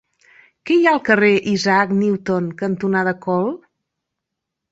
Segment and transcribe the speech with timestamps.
[0.69, 3.49] Què hi ha al carrer Isaac Newton cantonada Call?